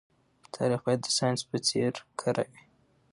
[0.55, 2.61] تاريخ بايد د ساينس په څېر کره وي.